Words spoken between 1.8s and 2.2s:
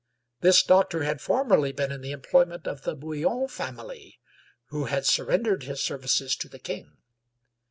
in the